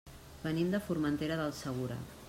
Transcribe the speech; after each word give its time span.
Venim 0.45 0.71
de 0.77 0.81
Formentera 0.87 1.39
del 1.43 1.57
Segura. 1.63 2.05